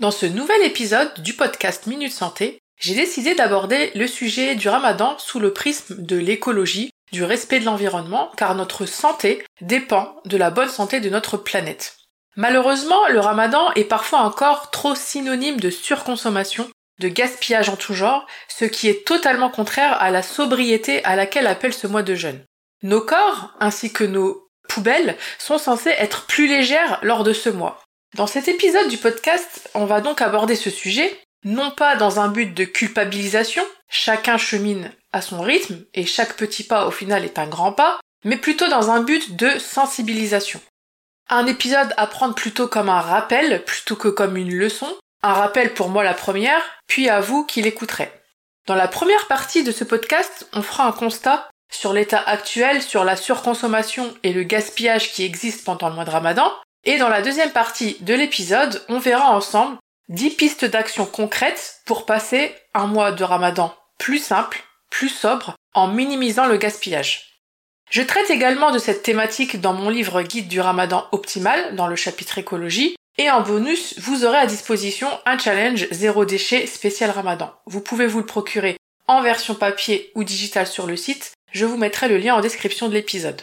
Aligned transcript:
Dans 0.00 0.12
ce 0.12 0.26
nouvel 0.26 0.62
épisode 0.62 1.12
du 1.22 1.34
podcast 1.34 1.88
Minute 1.88 2.12
Santé, 2.12 2.60
j'ai 2.78 2.94
décidé 2.94 3.34
d'aborder 3.34 3.90
le 3.96 4.06
sujet 4.06 4.54
du 4.54 4.68
ramadan 4.68 5.18
sous 5.18 5.40
le 5.40 5.52
prisme 5.52 5.96
de 5.98 6.16
l'écologie, 6.16 6.90
du 7.10 7.24
respect 7.24 7.58
de 7.58 7.64
l'environnement, 7.64 8.30
car 8.36 8.54
notre 8.54 8.86
santé 8.86 9.44
dépend 9.60 10.14
de 10.24 10.36
la 10.36 10.50
bonne 10.50 10.68
santé 10.68 11.00
de 11.00 11.10
notre 11.10 11.36
planète. 11.36 11.96
Malheureusement, 12.36 13.08
le 13.08 13.18
ramadan 13.18 13.72
est 13.72 13.82
parfois 13.82 14.20
encore 14.20 14.70
trop 14.70 14.94
synonyme 14.94 15.58
de 15.58 15.70
surconsommation, 15.70 16.70
de 17.00 17.08
gaspillage 17.08 17.68
en 17.68 17.76
tout 17.76 17.94
genre, 17.94 18.24
ce 18.46 18.66
qui 18.66 18.86
est 18.86 19.04
totalement 19.04 19.50
contraire 19.50 20.00
à 20.00 20.12
la 20.12 20.22
sobriété 20.22 21.04
à 21.04 21.16
laquelle 21.16 21.48
appelle 21.48 21.74
ce 21.74 21.88
mois 21.88 22.04
de 22.04 22.14
jeûne. 22.14 22.44
Nos 22.84 23.00
corps, 23.00 23.52
ainsi 23.58 23.92
que 23.92 24.04
nos 24.04 24.48
poubelles, 24.68 25.16
sont 25.40 25.58
censés 25.58 25.90
être 25.98 26.26
plus 26.26 26.46
légères 26.46 27.00
lors 27.02 27.24
de 27.24 27.32
ce 27.32 27.48
mois. 27.48 27.80
Dans 28.16 28.26
cet 28.26 28.48
épisode 28.48 28.88
du 28.88 28.96
podcast, 28.96 29.68
on 29.74 29.84
va 29.84 30.00
donc 30.00 30.22
aborder 30.22 30.56
ce 30.56 30.70
sujet, 30.70 31.20
non 31.44 31.70
pas 31.70 31.94
dans 31.94 32.20
un 32.20 32.28
but 32.28 32.54
de 32.54 32.64
culpabilisation, 32.64 33.62
chacun 33.88 34.38
chemine 34.38 34.90
à 35.12 35.20
son 35.20 35.40
rythme 35.40 35.84
et 35.92 36.06
chaque 36.06 36.34
petit 36.34 36.64
pas 36.64 36.86
au 36.86 36.90
final 36.90 37.24
est 37.24 37.38
un 37.38 37.46
grand 37.46 37.72
pas, 37.72 38.00
mais 38.24 38.38
plutôt 38.38 38.66
dans 38.68 38.90
un 38.90 39.02
but 39.02 39.36
de 39.36 39.58
sensibilisation. 39.58 40.60
Un 41.28 41.46
épisode 41.46 41.92
à 41.98 42.06
prendre 42.06 42.34
plutôt 42.34 42.66
comme 42.66 42.88
un 42.88 43.00
rappel 43.00 43.62
plutôt 43.64 43.94
que 43.94 44.08
comme 44.08 44.38
une 44.38 44.54
leçon, 44.54 44.88
un 45.22 45.34
rappel 45.34 45.74
pour 45.74 45.90
moi 45.90 46.02
la 46.02 46.14
première, 46.14 46.62
puis 46.86 47.10
à 47.10 47.20
vous 47.20 47.44
qui 47.44 47.60
l'écouterez. 47.60 48.10
Dans 48.66 48.74
la 48.74 48.88
première 48.88 49.26
partie 49.26 49.64
de 49.64 49.72
ce 49.72 49.84
podcast, 49.84 50.48
on 50.54 50.62
fera 50.62 50.86
un 50.86 50.92
constat 50.92 51.50
sur 51.70 51.92
l'état 51.92 52.20
actuel, 52.20 52.82
sur 52.82 53.04
la 53.04 53.16
surconsommation 53.16 54.14
et 54.22 54.32
le 54.32 54.44
gaspillage 54.44 55.12
qui 55.12 55.24
existe 55.24 55.64
pendant 55.64 55.90
le 55.90 55.94
mois 55.94 56.06
de 56.06 56.10
Ramadan, 56.10 56.50
et 56.88 56.96
dans 56.96 57.10
la 57.10 57.20
deuxième 57.20 57.50
partie 57.50 57.98
de 58.00 58.14
l'épisode, 58.14 58.82
on 58.88 58.98
verra 58.98 59.36
ensemble 59.36 59.76
10 60.08 60.30
pistes 60.30 60.64
d'action 60.64 61.04
concrètes 61.04 61.82
pour 61.84 62.06
passer 62.06 62.54
un 62.72 62.86
mois 62.86 63.12
de 63.12 63.24
ramadan 63.24 63.76
plus 63.98 64.16
simple, 64.16 64.64
plus 64.88 65.10
sobre, 65.10 65.54
en 65.74 65.88
minimisant 65.88 66.46
le 66.46 66.56
gaspillage. 66.56 67.42
Je 67.90 68.00
traite 68.00 68.30
également 68.30 68.70
de 68.70 68.78
cette 68.78 69.02
thématique 69.02 69.60
dans 69.60 69.74
mon 69.74 69.90
livre 69.90 70.22
Guide 70.22 70.48
du 70.48 70.62
ramadan 70.62 71.06
optimal, 71.12 71.76
dans 71.76 71.88
le 71.88 71.96
chapitre 71.96 72.38
écologie, 72.38 72.96
et 73.18 73.30
en 73.30 73.42
bonus, 73.42 73.98
vous 73.98 74.24
aurez 74.24 74.38
à 74.38 74.46
disposition 74.46 75.08
un 75.26 75.36
challenge 75.36 75.88
zéro 75.90 76.24
déchet 76.24 76.66
spécial 76.66 77.10
ramadan. 77.10 77.52
Vous 77.66 77.82
pouvez 77.82 78.06
vous 78.06 78.20
le 78.20 78.26
procurer 78.26 78.78
en 79.08 79.20
version 79.20 79.54
papier 79.54 80.10
ou 80.14 80.24
digitale 80.24 80.66
sur 80.66 80.86
le 80.86 80.96
site, 80.96 81.32
je 81.52 81.66
vous 81.66 81.76
mettrai 81.76 82.08
le 82.08 82.16
lien 82.16 82.34
en 82.34 82.40
description 82.40 82.88
de 82.88 82.94
l'épisode. 82.94 83.42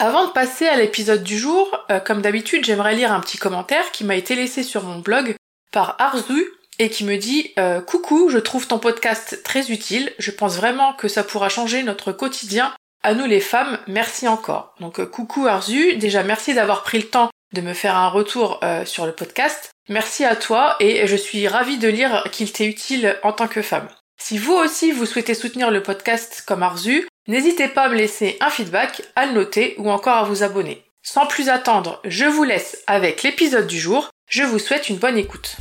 Avant 0.00 0.26
de 0.26 0.32
passer 0.32 0.66
à 0.66 0.76
l'épisode 0.76 1.22
du 1.22 1.38
jour, 1.38 1.70
euh, 1.90 2.00
comme 2.00 2.20
d'habitude, 2.20 2.64
j'aimerais 2.64 2.96
lire 2.96 3.12
un 3.12 3.20
petit 3.20 3.38
commentaire 3.38 3.92
qui 3.92 4.02
m'a 4.02 4.16
été 4.16 4.34
laissé 4.34 4.64
sur 4.64 4.82
mon 4.82 4.98
blog 4.98 5.36
par 5.70 5.94
Arzu 6.00 6.44
et 6.80 6.90
qui 6.90 7.04
me 7.04 7.16
dit 7.16 7.52
euh, 7.60 7.80
Coucou, 7.80 8.28
je 8.28 8.38
trouve 8.38 8.66
ton 8.66 8.80
podcast 8.80 9.42
très 9.44 9.70
utile, 9.70 10.12
je 10.18 10.32
pense 10.32 10.56
vraiment 10.56 10.94
que 10.94 11.06
ça 11.06 11.22
pourra 11.22 11.48
changer 11.48 11.84
notre 11.84 12.10
quotidien 12.10 12.74
à 13.04 13.14
nous 13.14 13.26
les 13.26 13.38
femmes, 13.38 13.78
merci 13.86 14.26
encore. 14.26 14.74
Donc 14.80 14.98
euh, 14.98 15.06
coucou 15.06 15.46
Arzu, 15.46 15.96
déjà 15.96 16.24
merci 16.24 16.54
d'avoir 16.54 16.82
pris 16.82 16.98
le 16.98 17.06
temps 17.06 17.30
de 17.52 17.60
me 17.60 17.74
faire 17.74 17.94
un 17.94 18.08
retour 18.08 18.58
sur 18.84 19.06
le 19.06 19.12
podcast. 19.12 19.70
Merci 19.88 20.24
à 20.24 20.34
toi 20.34 20.74
et 20.80 21.06
je 21.06 21.14
suis 21.14 21.46
ravie 21.46 21.78
de 21.78 21.86
lire 21.86 22.24
qu'il 22.32 22.50
t'est 22.50 22.66
utile 22.66 23.16
en 23.22 23.30
tant 23.30 23.46
que 23.46 23.62
femme. 23.62 23.86
Si 24.20 24.38
vous 24.38 24.54
aussi 24.54 24.90
vous 24.90 25.06
souhaitez 25.06 25.34
soutenir 25.34 25.70
le 25.70 25.80
podcast 25.80 26.42
comme 26.48 26.64
Arzu, 26.64 27.06
N'hésitez 27.26 27.68
pas 27.68 27.84
à 27.84 27.88
me 27.88 27.94
laisser 27.94 28.36
un 28.40 28.50
feedback, 28.50 29.02
à 29.16 29.24
le 29.24 29.32
noter 29.32 29.74
ou 29.78 29.90
encore 29.90 30.18
à 30.18 30.24
vous 30.24 30.42
abonner. 30.42 30.84
Sans 31.02 31.26
plus 31.26 31.48
attendre, 31.48 32.00
je 32.04 32.26
vous 32.26 32.44
laisse 32.44 32.82
avec 32.86 33.22
l'épisode 33.22 33.66
du 33.66 33.78
jour. 33.78 34.10
Je 34.28 34.42
vous 34.42 34.58
souhaite 34.58 34.90
une 34.90 34.98
bonne 34.98 35.16
écoute. 35.16 35.56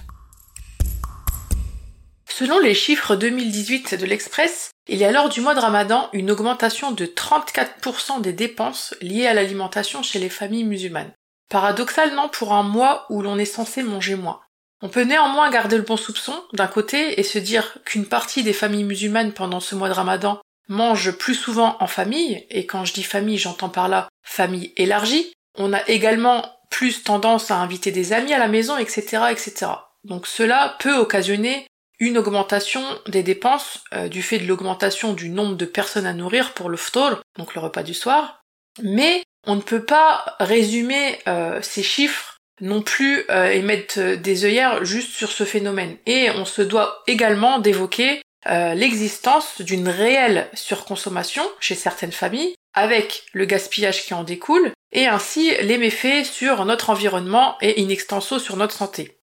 Selon 2.27 2.59
les 2.59 2.73
chiffres 2.73 3.15
2018 3.15 3.95
de 3.95 4.05
l'Express, 4.05 4.71
il 4.89 4.97
y 4.97 5.05
a 5.05 5.11
lors 5.13 5.29
du 5.29 5.39
mois 5.39 5.55
de 5.55 5.61
Ramadan 5.61 6.09
une 6.11 6.31
augmentation 6.31 6.91
de 6.91 7.05
34% 7.05 8.19
des 8.19 8.33
dépenses 8.33 8.93
liées 8.99 9.27
à 9.27 9.33
l'alimentation 9.33 10.03
chez 10.03 10.19
les 10.19 10.29
familles 10.29 10.65
musulmanes. 10.65 11.13
Paradoxal, 11.49 12.13
non, 12.13 12.27
pour 12.27 12.51
un 12.51 12.63
mois 12.63 13.05
où 13.09 13.21
l'on 13.21 13.37
est 13.37 13.45
censé 13.45 13.83
manger 13.83 14.15
moins. 14.15 14.41
On 14.81 14.89
peut 14.89 15.03
néanmoins 15.03 15.49
garder 15.49 15.77
le 15.77 15.83
bon 15.83 15.95
soupçon 15.95 16.33
d'un 16.51 16.67
côté 16.67 17.21
et 17.21 17.23
se 17.23 17.39
dire 17.39 17.77
qu'une 17.85 18.05
partie 18.05 18.43
des 18.43 18.51
familles 18.51 18.83
musulmanes 18.83 19.31
pendant 19.31 19.61
ce 19.61 19.75
mois 19.75 19.87
de 19.87 19.93
Ramadan 19.93 20.41
mange 20.67 21.11
plus 21.11 21.35
souvent 21.35 21.77
en 21.79 21.87
famille, 21.87 22.45
et 22.49 22.65
quand 22.65 22.85
je 22.85 22.93
dis 22.93 23.03
famille, 23.03 23.37
j'entends 23.37 23.69
par 23.69 23.87
là 23.87 24.07
famille 24.23 24.73
élargie. 24.77 25.33
On 25.57 25.73
a 25.73 25.87
également 25.87 26.45
plus 26.69 27.03
tendance 27.03 27.51
à 27.51 27.57
inviter 27.57 27.91
des 27.91 28.13
amis 28.13 28.33
à 28.33 28.39
la 28.39 28.47
maison, 28.47 28.77
etc., 28.77 29.25
etc. 29.31 29.71
Donc 30.03 30.25
cela 30.25 30.75
peut 30.79 30.95
occasionner 30.95 31.67
une 31.99 32.17
augmentation 32.17 32.83
des 33.07 33.23
dépenses 33.23 33.83
euh, 33.93 34.07
du 34.07 34.21
fait 34.21 34.39
de 34.39 34.47
l'augmentation 34.47 35.13
du 35.13 35.29
nombre 35.29 35.55
de 35.55 35.65
personnes 35.65 36.07
à 36.07 36.13
nourrir 36.13 36.53
pour 36.53 36.69
le 36.69 36.77
ftor, 36.77 37.21
donc 37.37 37.53
le 37.53 37.61
repas 37.61 37.83
du 37.83 37.93
soir. 37.93 38.41
Mais 38.81 39.23
on 39.45 39.55
ne 39.55 39.61
peut 39.61 39.85
pas 39.85 40.35
résumer 40.39 41.19
euh, 41.27 41.61
ces 41.61 41.83
chiffres 41.83 42.37
non 42.59 42.81
plus 42.81 43.23
euh, 43.29 43.51
et 43.51 43.61
mettre 43.61 44.15
des 44.15 44.45
œillères 44.45 44.83
juste 44.83 45.11
sur 45.11 45.31
ce 45.31 45.43
phénomène. 45.43 45.97
Et 46.07 46.31
on 46.31 46.45
se 46.45 46.63
doit 46.63 47.03
également 47.05 47.59
d'évoquer 47.59 48.22
euh, 48.47 48.73
l'existence 48.73 49.61
d'une 49.61 49.89
réelle 49.89 50.49
surconsommation 50.53 51.43
chez 51.59 51.75
certaines 51.75 52.11
familles, 52.11 52.55
avec 52.73 53.25
le 53.33 53.45
gaspillage 53.45 54.03
qui 54.03 54.13
en 54.13 54.23
découle, 54.23 54.71
et 54.91 55.07
ainsi 55.07 55.51
les 55.61 55.77
méfaits 55.77 56.25
sur 56.25 56.65
notre 56.65 56.89
environnement 56.89 57.57
et 57.61 57.81
in 57.81 57.89
extenso 57.89 58.39
sur 58.39 58.57
notre 58.57 58.75
santé. 58.75 59.17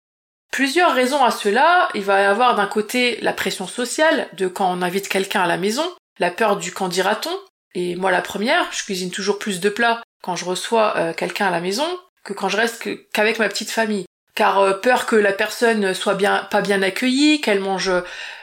Plusieurs 0.50 0.94
raisons 0.94 1.22
à 1.22 1.30
cela, 1.30 1.88
il 1.94 2.02
va 2.02 2.20
y 2.20 2.24
avoir 2.24 2.56
d'un 2.56 2.66
côté 2.66 3.18
la 3.22 3.32
pression 3.32 3.68
sociale 3.68 4.28
de 4.32 4.48
quand 4.48 4.70
on 4.70 4.82
invite 4.82 5.08
quelqu'un 5.08 5.42
à 5.42 5.46
la 5.46 5.58
maison, 5.58 5.84
la 6.18 6.30
peur 6.30 6.56
du 6.56 6.72
quand 6.72 6.88
dira-t-on, 6.88 7.36
et 7.74 7.94
moi 7.94 8.10
la 8.10 8.22
première, 8.22 8.66
je 8.72 8.82
cuisine 8.82 9.10
toujours 9.10 9.38
plus 9.38 9.60
de 9.60 9.68
plats 9.68 10.02
quand 10.22 10.36
je 10.36 10.44
reçois 10.44 10.96
euh, 10.96 11.12
quelqu'un 11.12 11.46
à 11.46 11.50
la 11.50 11.60
maison 11.60 11.86
que 12.24 12.32
quand 12.32 12.48
je 12.48 12.56
reste 12.56 12.86
qu'avec 13.12 13.38
ma 13.38 13.48
petite 13.48 13.70
famille 13.70 14.04
car 14.34 14.58
euh, 14.58 14.72
peur 14.74 15.06
que 15.06 15.16
la 15.16 15.32
personne 15.32 15.94
soit 15.94 16.14
bien 16.14 16.46
pas 16.50 16.60
bien 16.60 16.82
accueillie, 16.82 17.40
qu'elle 17.40 17.60
mange, 17.60 17.90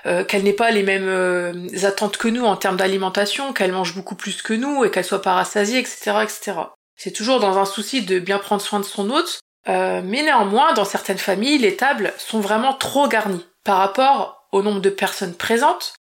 euh, 0.05 0.23
qu'elle 0.23 0.43
n'ait 0.43 0.53
pas 0.53 0.71
les 0.71 0.83
mêmes 0.83 1.07
euh, 1.07 1.53
attentes 1.83 2.17
que 2.17 2.27
nous 2.27 2.45
en 2.45 2.55
termes 2.55 2.77
d'alimentation, 2.77 3.53
qu'elle 3.53 3.71
mange 3.71 3.95
beaucoup 3.95 4.15
plus 4.15 4.41
que 4.41 4.53
nous 4.53 4.85
et 4.85 4.91
qu'elle 4.91 5.05
soit 5.05 5.21
pas 5.21 5.33
rassasiée, 5.33 5.79
etc., 5.79 6.17
etc. 6.23 6.53
C'est 6.95 7.11
toujours 7.11 7.39
dans 7.39 7.57
un 7.57 7.65
souci 7.65 8.01
de 8.01 8.19
bien 8.19 8.39
prendre 8.39 8.61
soin 8.61 8.79
de 8.79 8.85
son 8.85 9.09
hôte, 9.11 9.39
mais 9.67 10.23
néanmoins, 10.23 10.73
dans 10.73 10.85
certaines 10.85 11.17
familles, 11.17 11.57
les 11.57 11.75
tables 11.75 12.13
sont 12.17 12.39
vraiment 12.39 12.73
trop 12.73 13.07
garnies 13.07 13.45
par 13.63 13.77
rapport 13.77 14.47
au 14.51 14.63
nombre 14.63 14.79
de 14.79 14.89
personnes 14.89 15.35
présentes. 15.35 15.93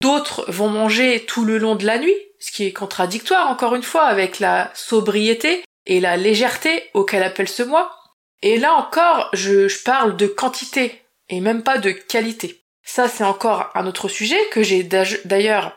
D'autres 0.00 0.44
vont 0.48 0.68
manger 0.68 1.24
tout 1.26 1.44
le 1.44 1.58
long 1.58 1.74
de 1.74 1.86
la 1.86 1.98
nuit, 1.98 2.14
ce 2.38 2.52
qui 2.52 2.64
est 2.64 2.72
contradictoire 2.72 3.48
encore 3.48 3.74
une 3.74 3.82
fois 3.82 4.04
avec 4.04 4.38
la 4.38 4.70
sobriété 4.74 5.64
et 5.86 6.00
la 6.00 6.16
légèreté 6.16 6.90
auquel 6.94 7.22
appelle 7.22 7.48
ce 7.48 7.62
mois. 7.62 8.03
Et 8.42 8.58
là 8.58 8.74
encore, 8.74 9.30
je, 9.32 9.82
parle 9.84 10.16
de 10.16 10.26
quantité 10.26 11.02
et 11.28 11.40
même 11.40 11.62
pas 11.62 11.78
de 11.78 11.90
qualité. 11.90 12.64
Ça, 12.82 13.08
c'est 13.08 13.24
encore 13.24 13.70
un 13.74 13.86
autre 13.86 14.08
sujet 14.08 14.38
que 14.52 14.62
j'ai 14.62 14.82
d'ailleurs 14.82 15.76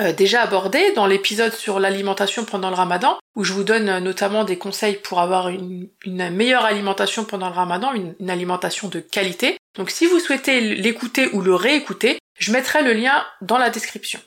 euh, 0.00 0.12
déjà 0.12 0.42
abordé 0.42 0.92
dans 0.94 1.06
l'épisode 1.06 1.52
sur 1.52 1.80
l'alimentation 1.80 2.44
pendant 2.44 2.68
le 2.68 2.76
ramadan, 2.76 3.18
où 3.34 3.42
je 3.42 3.52
vous 3.52 3.64
donne 3.64 3.88
euh, 3.88 4.00
notamment 4.00 4.44
des 4.44 4.58
conseils 4.58 4.96
pour 4.96 5.20
avoir 5.20 5.48
une, 5.48 5.88
meilleure 6.04 6.64
alimentation 6.64 7.24
pendant 7.24 7.48
le 7.48 7.54
ramadan, 7.54 7.92
une, 7.92 8.30
alimentation 8.30 8.88
de 8.88 9.00
qualité. 9.00 9.56
Donc 9.76 9.90
si 9.90 10.06
vous 10.06 10.20
souhaitez 10.20 10.60
l'écouter 10.60 11.28
ou 11.32 11.40
le 11.40 11.54
réécouter, 11.54 12.18
je 12.38 12.52
mettrai 12.52 12.82
le 12.82 12.92
lien 12.92 13.24
dans 13.40 13.58
la 13.58 13.70
description. 13.70 14.20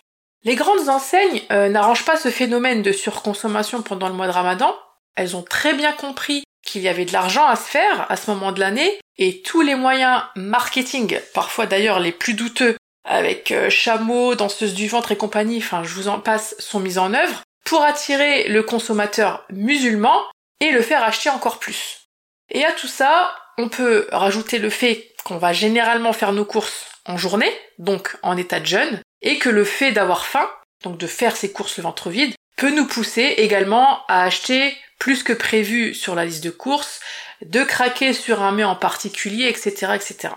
Les 0.44 0.55
grandes 0.55 0.89
enseignes 0.89 1.44
euh, 1.51 1.69
n'arrangent 1.69 2.05
pas 2.05 2.17
ce 2.17 2.29
phénomène 2.29 2.81
de 2.81 2.91
surconsommation 2.91 3.81
pendant 3.81 4.09
le 4.09 4.15
mois 4.15 4.27
de 4.27 4.33
ramadan. 4.33 4.75
Elles 5.15 5.35
ont 5.35 5.44
très 5.44 5.73
bien 5.73 5.91
compris 5.91 6.44
qu'il 6.63 6.81
y 6.81 6.87
avait 6.87 7.05
de 7.05 7.13
l'argent 7.13 7.45
à 7.45 7.55
se 7.55 7.69
faire 7.69 8.05
à 8.09 8.15
ce 8.15 8.29
moment 8.31 8.51
de 8.51 8.59
l'année 8.59 8.99
et 9.17 9.41
tous 9.41 9.61
les 9.61 9.75
moyens 9.75 10.23
marketing, 10.35 11.19
parfois 11.33 11.65
d'ailleurs 11.65 11.99
les 11.99 12.11
plus 12.11 12.33
douteux, 12.33 12.75
avec 13.03 13.51
euh, 13.51 13.69
chameaux, 13.69 14.35
danseuses 14.35 14.73
du 14.73 14.87
ventre 14.87 15.11
et 15.11 15.17
compagnie, 15.17 15.57
enfin 15.57 15.83
je 15.83 15.93
vous 15.93 16.07
en 16.07 16.19
passe, 16.19 16.55
sont 16.59 16.79
mis 16.79 16.97
en 16.97 17.13
œuvre 17.13 17.41
pour 17.65 17.83
attirer 17.83 18.47
le 18.47 18.63
consommateur 18.63 19.45
musulman 19.49 20.21
et 20.59 20.71
le 20.71 20.81
faire 20.81 21.03
acheter 21.03 21.29
encore 21.29 21.59
plus. 21.59 22.07
Et 22.49 22.65
à 22.65 22.71
tout 22.71 22.87
ça, 22.87 23.35
on 23.57 23.69
peut 23.69 24.07
rajouter 24.11 24.59
le 24.59 24.69
fait 24.69 25.13
qu'on 25.23 25.37
va 25.37 25.53
généralement 25.53 26.13
faire 26.13 26.33
nos 26.33 26.45
courses 26.45 26.87
en 27.05 27.17
journée, 27.17 27.51
donc 27.79 28.17
en 28.21 28.37
état 28.37 28.59
de 28.59 28.65
jeûne, 28.65 29.01
et 29.21 29.37
que 29.39 29.49
le 29.49 29.63
fait 29.63 29.91
d'avoir 29.91 30.25
faim, 30.25 30.49
donc 30.83 30.97
de 30.97 31.07
faire 31.07 31.35
ses 31.35 31.51
courses 31.51 31.77
le 31.77 31.83
ventre 31.83 32.09
vide, 32.09 32.33
peut 32.57 32.71
nous 32.71 32.86
pousser 32.86 33.36
également 33.38 34.06
à 34.07 34.24
acheter 34.24 34.75
plus 35.00 35.24
que 35.24 35.33
prévu 35.33 35.94
sur 35.94 36.15
la 36.15 36.25
liste 36.25 36.44
de 36.44 36.50
courses, 36.50 37.00
de 37.42 37.63
craquer 37.63 38.13
sur 38.13 38.44
un 38.44 38.51
mets 38.51 38.63
en 38.63 38.75
particulier, 38.75 39.48
etc., 39.48 39.94
etc. 39.95 40.33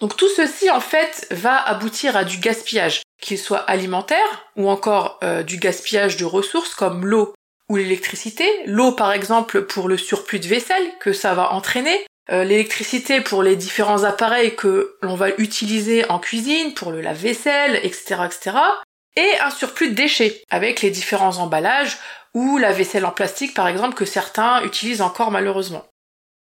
Donc 0.00 0.16
tout 0.16 0.28
ceci 0.28 0.70
en 0.70 0.80
fait 0.80 1.26
va 1.30 1.56
aboutir 1.56 2.16
à 2.16 2.24
du 2.24 2.36
gaspillage, 2.36 3.02
qu'il 3.20 3.38
soit 3.38 3.60
alimentaire 3.60 4.46
ou 4.56 4.68
encore 4.68 5.18
euh, 5.24 5.42
du 5.42 5.56
gaspillage 5.56 6.18
de 6.18 6.26
ressources 6.26 6.74
comme 6.74 7.06
l'eau 7.06 7.34
ou 7.70 7.76
l'électricité. 7.76 8.44
L'eau 8.66 8.92
par 8.92 9.12
exemple 9.12 9.62
pour 9.62 9.88
le 9.88 9.96
surplus 9.96 10.40
de 10.40 10.46
vaisselle 10.46 10.92
que 11.00 11.14
ça 11.14 11.32
va 11.32 11.52
entraîner, 11.52 12.04
euh, 12.30 12.44
l'électricité 12.44 13.20
pour 13.20 13.42
les 13.42 13.56
différents 13.56 14.02
appareils 14.02 14.56
que 14.56 14.96
l'on 15.00 15.14
va 15.14 15.30
utiliser 15.38 16.08
en 16.10 16.18
cuisine, 16.18 16.74
pour 16.74 16.90
le 16.90 17.00
lave-vaisselle, 17.00 17.80
etc., 17.84 18.16
etc. 18.26 18.56
Et 19.16 19.38
un 19.40 19.50
surplus 19.50 19.90
de 19.90 19.94
déchets 19.94 20.42
avec 20.50 20.82
les 20.82 20.90
différents 20.90 21.38
emballages 21.38 21.98
ou 22.34 22.58
la 22.58 22.72
vaisselle 22.72 23.06
en 23.06 23.12
plastique 23.12 23.54
par 23.54 23.66
exemple 23.66 23.94
que 23.94 24.04
certains 24.04 24.62
utilisent 24.62 25.02
encore 25.02 25.30
malheureusement. 25.30 25.86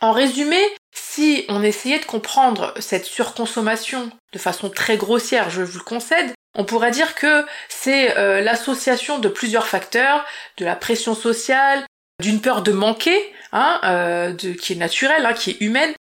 En 0.00 0.12
résumé, 0.12 0.61
si 0.93 1.44
on 1.49 1.62
essayait 1.62 2.00
de 2.00 2.05
comprendre 2.05 2.75
cette 2.79 3.05
surconsommation 3.05 4.11
de 4.32 4.38
façon 4.38 4.69
très 4.69 4.97
grossière, 4.97 5.50
je 5.50 5.62
vous 5.62 5.79
le 5.79 5.85
concède, 5.85 6.35
on 6.56 6.65
pourrait 6.65 6.91
dire 6.91 7.15
que 7.15 7.47
c'est 7.69 8.17
euh, 8.19 8.41
l'association 8.41 9.19
de 9.19 9.29
plusieurs 9.29 9.67
facteurs, 9.67 10.25
de 10.56 10.65
la 10.65 10.77
pression 10.77 11.15
sociale, 11.15 11.85
d'une 12.20 12.41
peur 12.41 12.62
de 12.62 12.73
manquer, 12.73 13.19
hein, 13.53 13.81
euh, 13.85 14.35
qui 14.35 14.75
est 14.75 14.77
naturelle, 14.77 15.27
hein, 15.27 15.32
qui 15.32 15.50
est 15.50 15.61
humaine, 15.61 15.94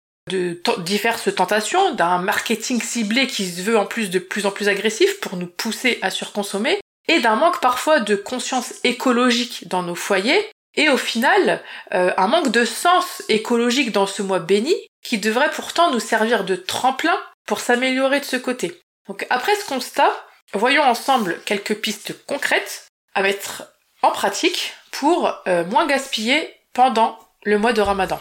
diverses 0.79 1.35
tentations, 1.35 1.95
d'un 1.95 2.19
marketing 2.19 2.81
ciblé 2.81 3.27
qui 3.27 3.51
se 3.51 3.63
veut 3.63 3.79
en 3.79 3.87
plus 3.87 4.11
de 4.11 4.19
plus 4.19 4.47
en 4.47 4.51
plus 4.51 4.69
agressif 4.69 5.21
pour 5.21 5.37
nous 5.37 5.47
pousser 5.47 5.99
à 6.03 6.11
surconsommer, 6.11 6.81
et 7.09 7.21
d'un 7.21 7.37
manque 7.37 7.61
parfois 7.61 8.01
de 8.01 8.15
conscience 8.15 8.75
écologique 8.85 9.69
dans 9.69 9.83
nos 9.83 9.95
foyers, 9.95 10.51
et 10.77 10.89
au 10.89 10.97
final, 10.97 11.63
euh, 11.93 12.13
un 12.17 12.29
manque 12.29 12.51
de 12.51 12.65
sens 12.65 13.23
écologique 13.29 13.93
dans 13.93 14.07
ce 14.07 14.23
mois 14.23 14.39
béni, 14.39 14.75
qui 15.03 15.19
devrait 15.19 15.51
pourtant 15.51 15.91
nous 15.91 16.01
servir 16.01 16.45
de 16.45 16.57
tremplin 16.57 17.19
pour 17.47 17.61
s'améliorer 17.61 18.21
de 18.21 18.25
ce 18.25 18.37
côté. 18.37 18.81
Donc 19.09 19.27
après 19.31 19.55
ce 19.57 19.67
constat, 19.67 20.13
voyons 20.53 20.85
ensemble 20.85 21.41
quelques 21.45 21.75
pistes 21.75 22.15
concrètes 22.27 22.87
à 23.15 23.23
mettre 23.23 23.65
en 24.03 24.11
pratique 24.11 24.75
pour 24.93 25.35
euh, 25.49 25.65
moins 25.65 25.87
gaspiller 25.87 26.55
pendant 26.73 27.19
le 27.43 27.59
mois 27.59 27.73
de 27.73 27.81
Ramadan. 27.81 28.19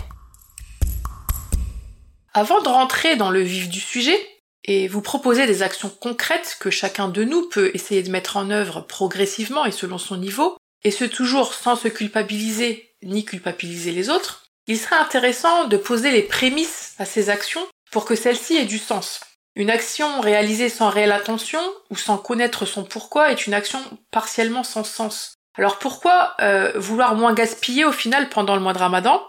Avant 2.33 2.61
de 2.61 2.69
rentrer 2.69 3.15
dans 3.15 3.31
le 3.31 3.41
vif 3.41 3.69
du 3.69 3.79
sujet 3.79 4.17
et 4.63 4.87
vous 4.87 5.01
proposer 5.01 5.47
des 5.47 5.63
actions 5.63 5.89
concrètes 5.89 6.57
que 6.59 6.69
chacun 6.69 7.07
de 7.07 7.23
nous 7.23 7.49
peut 7.49 7.71
essayer 7.73 8.03
de 8.03 8.11
mettre 8.11 8.37
en 8.37 8.51
œuvre 8.51 8.81
progressivement 8.81 9.65
et 9.65 9.71
selon 9.71 9.97
son 9.97 10.17
niveau, 10.17 10.57
et 10.83 10.91
ce 10.91 11.05
toujours 11.05 11.53
sans 11.53 11.75
se 11.75 11.87
culpabiliser 11.87 12.93
ni 13.01 13.25
culpabiliser 13.25 13.91
les 13.91 14.09
autres, 14.09 14.45
il 14.67 14.77
serait 14.77 14.97
intéressant 14.97 15.65
de 15.65 15.77
poser 15.77 16.11
les 16.11 16.21
prémices 16.21 16.93
à 16.99 17.05
ces 17.05 17.29
actions 17.29 17.65
pour 17.91 18.05
que 18.05 18.15
celles-ci 18.15 18.57
aient 18.57 18.65
du 18.65 18.77
sens. 18.77 19.21
Une 19.55 19.71
action 19.71 20.21
réalisée 20.21 20.69
sans 20.69 20.89
réelle 20.89 21.11
attention 21.11 21.59
ou 21.89 21.97
sans 21.97 22.17
connaître 22.17 22.65
son 22.65 22.83
pourquoi 22.83 23.31
est 23.31 23.47
une 23.47 23.55
action 23.55 23.79
partiellement 24.11 24.63
sans 24.63 24.83
sens. 24.83 25.33
Alors 25.55 25.79
pourquoi 25.79 26.35
euh, 26.39 26.71
vouloir 26.75 27.15
moins 27.15 27.33
gaspiller 27.33 27.83
au 27.83 27.91
final 27.91 28.29
pendant 28.29 28.55
le 28.55 28.61
mois 28.61 28.73
de 28.73 28.77
Ramadan? 28.77 29.21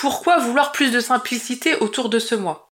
Pourquoi 0.00 0.38
vouloir 0.38 0.72
plus 0.72 0.92
de 0.92 0.98
simplicité 0.98 1.74
autour 1.74 2.08
de 2.08 2.18
ce 2.18 2.34
mois? 2.34 2.72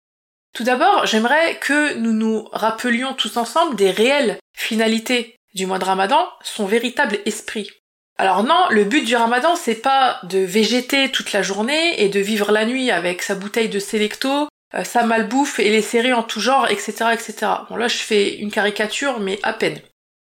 Tout 0.54 0.64
d'abord, 0.64 1.06
j'aimerais 1.06 1.58
que 1.60 1.96
nous 1.96 2.14
nous 2.14 2.48
rappelions 2.54 3.14
tous 3.16 3.36
ensemble 3.36 3.76
des 3.76 3.92
réelles 3.92 4.38
finalités 4.56 5.36
du 5.54 5.66
mois 5.66 5.78
de 5.78 5.84
Ramadan, 5.84 6.26
son 6.42 6.66
véritable 6.66 7.20
esprit. 7.26 7.70
Alors 8.18 8.44
non, 8.44 8.68
le 8.70 8.86
but 8.86 9.04
du 9.04 9.18
ramadan, 9.18 9.58
c'est 9.58 9.82
pas 9.82 10.22
de 10.24 10.40
végéter 10.40 11.12
toute 11.12 11.34
la 11.34 11.42
journée 11.42 12.02
et 12.02 12.08
de 12.08 12.22
vivre 12.22 12.54
la 12.54 12.66
nuit 12.66 12.92
avec 12.92 13.22
sa 13.22 13.36
bouteille 13.36 13.68
de 13.68 13.80
Selecto, 13.80 14.48
euh, 14.74 14.86
sa 14.86 15.04
malbouffe 15.04 15.60
et 15.60 15.70
les 15.70 15.82
séries 15.82 16.14
en 16.14 16.24
tout 16.24 16.40
genre, 16.40 16.72
etc., 16.72 17.10
etc. 17.12 17.36
Bon 17.70 17.76
là, 17.76 17.90
je 17.90 17.98
fais 17.98 18.38
une 18.38 18.52
caricature, 18.52 19.20
mais 19.20 19.38
à 19.44 19.52
peine. 19.52 19.82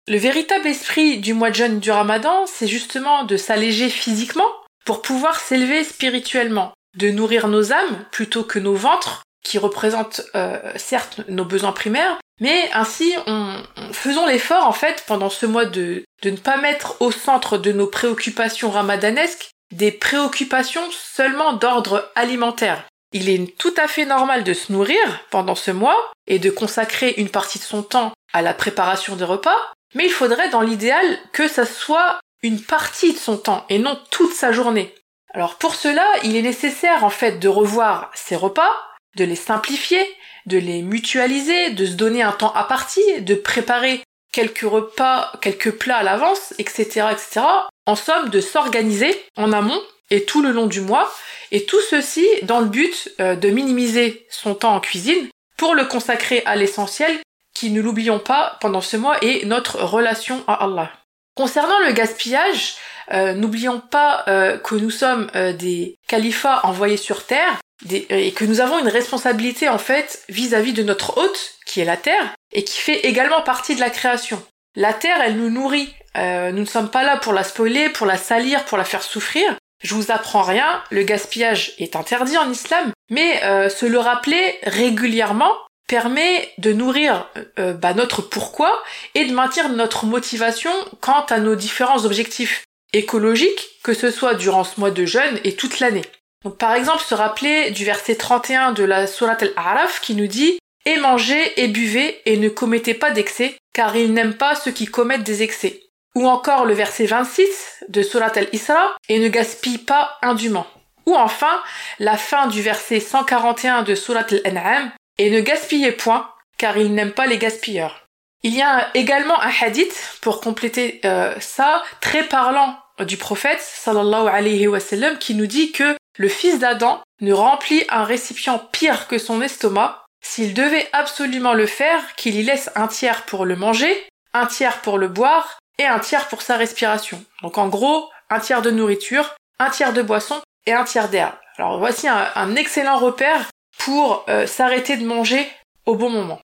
Le 0.06 0.18
véritable 0.18 0.68
esprit 0.68 1.18
du 1.18 1.34
mois 1.34 1.50
de 1.50 1.56
jeûne 1.56 1.80
du 1.80 1.90
ramadan, 1.90 2.46
c'est 2.46 2.68
justement 2.68 3.24
de 3.24 3.36
s'alléger 3.36 3.90
physiquement 3.90 4.52
pour 4.84 5.02
pouvoir 5.02 5.40
s'élever 5.40 5.82
spirituellement, 5.82 6.72
de 6.96 7.10
nourrir 7.10 7.48
nos 7.48 7.72
âmes 7.72 8.04
plutôt 8.10 8.44
que 8.44 8.58
nos 8.58 8.74
ventres, 8.74 9.22
qui 9.42 9.58
représentent 9.58 10.22
euh, 10.34 10.58
certes 10.76 11.20
nos 11.28 11.44
besoins 11.44 11.72
primaires, 11.72 12.18
mais 12.40 12.70
ainsi, 12.72 13.12
on, 13.26 13.62
faisons 13.92 14.26
l'effort 14.26 14.66
en 14.66 14.72
fait 14.72 15.04
pendant 15.06 15.30
ce 15.30 15.46
mois 15.46 15.64
de, 15.64 16.04
de 16.22 16.30
ne 16.30 16.36
pas 16.36 16.56
mettre 16.56 17.00
au 17.00 17.10
centre 17.10 17.58
de 17.58 17.72
nos 17.72 17.86
préoccupations 17.86 18.70
ramadanesques 18.70 19.50
des 19.72 19.92
préoccupations 19.92 20.88
seulement 20.90 21.54
d'ordre 21.54 22.10
alimentaire. 22.14 22.84
Il 23.12 23.28
est 23.28 23.56
tout 23.58 23.74
à 23.76 23.88
fait 23.88 24.06
normal 24.06 24.44
de 24.44 24.54
se 24.54 24.72
nourrir 24.72 24.98
pendant 25.30 25.54
ce 25.54 25.70
mois 25.70 26.12
et 26.26 26.38
de 26.38 26.50
consacrer 26.50 27.14
une 27.16 27.28
partie 27.28 27.58
de 27.58 27.64
son 27.64 27.82
temps 27.82 28.12
à 28.32 28.42
la 28.42 28.54
préparation 28.54 29.16
des 29.16 29.24
repas, 29.24 29.58
mais 29.94 30.06
il 30.06 30.12
faudrait 30.12 30.48
dans 30.48 30.62
l'idéal 30.62 31.18
que 31.32 31.48
ça 31.48 31.66
soit 31.66 32.20
une 32.42 32.60
partie 32.60 33.12
de 33.12 33.18
son 33.18 33.36
temps 33.36 33.64
et 33.68 33.78
non 33.78 33.98
toute 34.10 34.32
sa 34.32 34.52
journée. 34.52 34.94
Alors 35.34 35.56
pour 35.56 35.74
cela, 35.74 36.06
il 36.24 36.36
est 36.36 36.42
nécessaire 36.42 37.04
en 37.04 37.10
fait 37.10 37.38
de 37.38 37.48
revoir 37.48 38.10
ses 38.14 38.36
repas, 38.36 38.72
de 39.16 39.24
les 39.24 39.36
simplifier, 39.36 40.04
de 40.46 40.58
les 40.58 40.82
mutualiser, 40.82 41.70
de 41.70 41.86
se 41.86 41.92
donner 41.92 42.22
un 42.22 42.32
temps 42.32 42.52
à 42.54 42.64
partie, 42.64 43.20
de 43.22 43.34
préparer 43.34 44.02
quelques 44.32 44.60
repas, 44.60 45.32
quelques 45.40 45.72
plats 45.72 45.98
à 45.98 46.02
l'avance, 46.02 46.54
etc., 46.58 47.06
etc. 47.12 47.40
En 47.86 47.96
somme, 47.96 48.28
de 48.30 48.40
s'organiser 48.40 49.14
en 49.36 49.52
amont 49.52 49.80
et 50.10 50.24
tout 50.24 50.42
le 50.42 50.50
long 50.50 50.66
du 50.66 50.80
mois, 50.80 51.10
et 51.50 51.64
tout 51.64 51.80
ceci 51.80 52.26
dans 52.42 52.60
le 52.60 52.66
but 52.66 53.10
euh, 53.20 53.36
de 53.36 53.48
minimiser 53.48 54.26
son 54.30 54.54
temps 54.54 54.74
en 54.74 54.80
cuisine 54.80 55.28
pour 55.56 55.74
le 55.74 55.84
consacrer 55.84 56.42
à 56.46 56.56
l'essentiel 56.56 57.20
qui, 57.54 57.70
ne 57.70 57.80
l'oublions 57.80 58.18
pas, 58.18 58.56
pendant 58.60 58.80
ce 58.80 58.96
mois 58.96 59.22
est 59.22 59.44
notre 59.44 59.82
relation 59.82 60.42
à 60.46 60.64
Allah. 60.64 60.90
Concernant 61.34 61.78
le 61.86 61.92
gaspillage, 61.92 62.76
euh, 63.12 63.32
n'oublions 63.34 63.80
pas 63.80 64.24
euh, 64.28 64.58
que 64.58 64.74
nous 64.74 64.90
sommes 64.90 65.30
des 65.58 65.96
califats 66.06 66.60
envoyés 66.64 66.96
sur 66.96 67.24
terre 67.24 67.58
et 67.90 68.32
que 68.32 68.44
nous 68.44 68.60
avons 68.60 68.78
une 68.78 68.88
responsabilité 68.88 69.68
en 69.68 69.78
fait 69.78 70.22
vis-à-vis 70.28 70.72
de 70.72 70.82
notre 70.82 71.18
hôte, 71.18 71.54
qui 71.66 71.80
est 71.80 71.84
la 71.84 71.96
Terre, 71.96 72.34
et 72.52 72.64
qui 72.64 72.78
fait 72.78 73.06
également 73.06 73.42
partie 73.42 73.74
de 73.74 73.80
la 73.80 73.90
création. 73.90 74.42
La 74.76 74.92
Terre, 74.92 75.20
elle 75.22 75.36
nous 75.36 75.50
nourrit. 75.50 75.94
Euh, 76.16 76.52
nous 76.52 76.60
ne 76.60 76.66
sommes 76.66 76.90
pas 76.90 77.04
là 77.04 77.16
pour 77.16 77.32
la 77.32 77.44
spoiler, 77.44 77.88
pour 77.88 78.06
la 78.06 78.16
salir, 78.16 78.64
pour 78.64 78.78
la 78.78 78.84
faire 78.84 79.02
souffrir. 79.02 79.56
Je 79.82 79.94
vous 79.94 80.12
apprends 80.12 80.42
rien, 80.42 80.82
le 80.90 81.02
gaspillage 81.02 81.72
est 81.78 81.96
interdit 81.96 82.38
en 82.38 82.50
islam, 82.50 82.92
mais 83.10 83.42
euh, 83.42 83.68
se 83.68 83.84
le 83.84 83.98
rappeler 83.98 84.58
régulièrement 84.62 85.52
permet 85.92 86.50
de 86.56 86.72
nourrir 86.72 87.28
euh, 87.58 87.74
bah, 87.74 87.92
notre 87.92 88.22
pourquoi 88.22 88.82
et 89.14 89.26
de 89.26 89.34
maintenir 89.34 89.68
notre 89.68 90.06
motivation 90.06 90.70
quant 91.02 91.26
à 91.28 91.38
nos 91.38 91.54
différents 91.54 92.06
objectifs 92.06 92.64
écologiques, 92.94 93.78
que 93.82 93.92
ce 93.92 94.10
soit 94.10 94.32
durant 94.32 94.64
ce 94.64 94.80
mois 94.80 94.90
de 94.90 95.04
jeûne 95.04 95.38
et 95.44 95.54
toute 95.54 95.80
l'année. 95.80 96.06
Donc 96.46 96.56
par 96.56 96.72
exemple, 96.72 97.02
se 97.02 97.14
rappeler 97.14 97.72
du 97.72 97.84
verset 97.84 98.14
31 98.14 98.72
de 98.72 98.84
la 98.84 99.06
Surat 99.06 99.36
al-Araf 99.38 100.00
qui 100.00 100.14
nous 100.14 100.28
dit 100.28 100.58
Et 100.86 100.96
mangez 100.96 101.62
et 101.62 101.68
buvez 101.68 102.22
et 102.24 102.38
ne 102.38 102.48
commettez 102.48 102.94
pas 102.94 103.10
d'excès, 103.10 103.54
car 103.74 103.94
il 103.94 104.14
n'aime 104.14 104.32
pas 104.32 104.54
ceux 104.54 104.72
qui 104.72 104.86
commettent 104.86 105.24
des 105.24 105.42
excès. 105.42 105.82
Ou 106.14 106.26
encore 106.26 106.64
le 106.64 106.72
verset 106.72 107.04
26 107.04 107.84
de 107.90 108.00
Surat 108.00 108.32
al-Isra 108.34 108.96
Et 109.10 109.18
ne 109.18 109.28
gaspille 109.28 109.76
pas 109.76 110.16
indûment. 110.22 110.66
Ou 111.04 111.16
enfin, 111.16 111.62
la 111.98 112.16
fin 112.16 112.46
du 112.46 112.62
verset 112.62 112.98
141 112.98 113.82
de 113.82 113.94
Surat 113.94 114.24
al-An'am 114.46 114.90
Et 115.18 115.30
ne 115.30 115.40
gaspillez 115.40 115.92
point, 115.92 116.30
car 116.58 116.76
il 116.78 116.94
n'aime 116.94 117.12
pas 117.12 117.26
les 117.26 117.38
gaspilleurs. 117.38 118.08
Il 118.42 118.54
y 118.54 118.62
a 118.62 118.90
également 118.94 119.40
un 119.40 119.52
hadith, 119.60 120.18
pour 120.20 120.40
compléter 120.40 121.00
euh, 121.04 121.34
ça, 121.40 121.82
très 122.00 122.24
parlant 122.24 122.76
du 123.00 123.16
prophète 123.16 123.60
sallallahu 123.60 124.28
alayhi 124.28 124.66
wa 124.66 124.80
sallam, 124.80 125.18
qui 125.18 125.34
nous 125.34 125.46
dit 125.46 125.72
que 125.72 125.96
le 126.18 126.28
fils 126.28 126.58
d'Adam 126.58 127.00
ne 127.20 127.32
remplit 127.32 127.84
un 127.88 128.04
récipient 128.04 128.58
pire 128.58 129.06
que 129.06 129.18
son 129.18 129.40
estomac. 129.40 130.04
S'il 130.24 130.54
devait 130.54 130.88
absolument 130.92 131.54
le 131.54 131.66
faire, 131.66 132.14
qu'il 132.16 132.36
y 132.36 132.42
laisse 132.42 132.70
un 132.74 132.88
tiers 132.88 133.24
pour 133.24 133.44
le 133.44 133.56
manger, 133.56 134.06
un 134.34 134.46
tiers 134.46 134.80
pour 134.80 134.98
le 134.98 135.08
boire 135.08 135.58
et 135.78 135.86
un 135.86 135.98
tiers 135.98 136.28
pour 136.28 136.42
sa 136.42 136.56
respiration. 136.56 137.24
Donc 137.42 137.58
en 137.58 137.68
gros, 137.68 138.08
un 138.30 138.40
tiers 138.40 138.62
de 138.62 138.70
nourriture, 138.70 139.34
un 139.58 139.70
tiers 139.70 139.92
de 139.92 140.02
boisson 140.02 140.40
et 140.66 140.72
un 140.72 140.84
tiers 140.84 141.08
d'air. 141.08 141.38
Alors 141.58 141.78
voici 141.78 142.08
un, 142.08 142.56
excellent 142.56 142.98
repère 142.98 143.50
pour 143.84 144.24
euh, 144.28 144.46
s'arrêter 144.46 144.96
de 144.96 145.04
manger 145.04 145.46
au 145.86 145.94
bon 145.96 146.10
moment. 146.10 146.40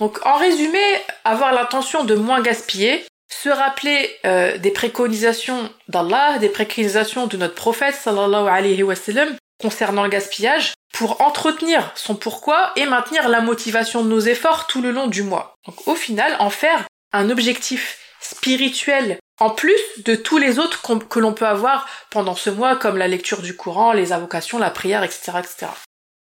Donc 0.00 0.24
en 0.24 0.36
résumé, 0.36 0.78
avoir 1.24 1.52
l'intention 1.52 2.04
de 2.04 2.14
moins 2.14 2.40
gaspiller, 2.40 3.04
se 3.30 3.48
rappeler 3.48 4.10
euh, 4.24 4.56
des 4.58 4.70
préconisations 4.70 5.70
d'Allah, 5.88 6.38
des 6.38 6.48
préconisations 6.48 7.26
de 7.26 7.36
notre 7.36 7.54
prophète 7.54 7.94
sallallahu 7.94 8.48
alayhi 8.48 8.82
wa 8.82 8.94
sallam, 8.94 9.36
concernant 9.60 10.04
le 10.04 10.08
gaspillage 10.08 10.72
pour 10.94 11.20
entretenir 11.20 11.92
son 11.94 12.14
pourquoi 12.14 12.72
et 12.76 12.86
maintenir 12.86 13.28
la 13.28 13.40
motivation 13.40 14.02
de 14.02 14.08
nos 14.08 14.20
efforts 14.20 14.66
tout 14.66 14.80
le 14.80 14.90
long 14.90 15.08
du 15.08 15.22
mois. 15.22 15.54
Donc 15.66 15.86
au 15.86 15.94
final, 15.94 16.36
en 16.38 16.48
faire 16.48 16.86
un 17.12 17.28
objectif 17.28 17.98
spirituel 18.20 19.18
en 19.40 19.50
plus 19.50 19.78
de 19.98 20.14
tous 20.14 20.38
les 20.38 20.58
autres 20.58 20.82
que 21.08 21.20
l'on 21.20 21.34
peut 21.34 21.46
avoir 21.46 21.88
pendant 22.10 22.34
ce 22.34 22.50
mois, 22.50 22.76
comme 22.76 22.96
la 22.96 23.08
lecture 23.08 23.42
du 23.42 23.56
Coran, 23.56 23.92
les 23.92 24.12
invocations, 24.12 24.58
la 24.58 24.70
prière, 24.70 25.04
etc., 25.04 25.32
etc. 25.38 25.66